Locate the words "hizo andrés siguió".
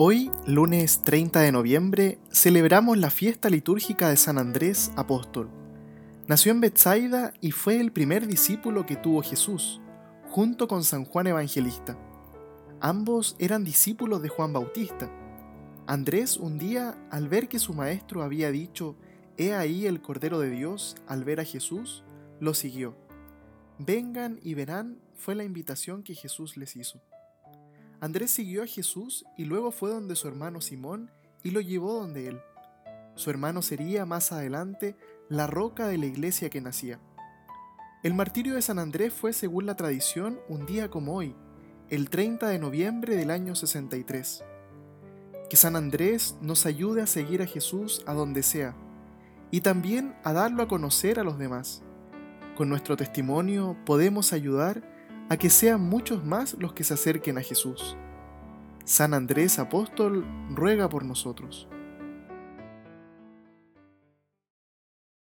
26.76-28.62